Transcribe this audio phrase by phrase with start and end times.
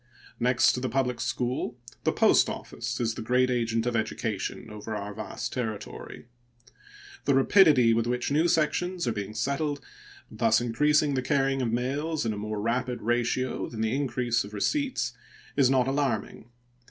[0.39, 4.95] Next to the public school, the post office is the great agent of education over
[4.95, 6.25] our vast territory.
[7.25, 9.79] The rapidity with which new sections are being settled,
[10.31, 14.55] thus increasing the carrying of mails in a more rapid ratio than the increase of
[14.55, 15.13] receipts,
[15.55, 16.49] is not alarming.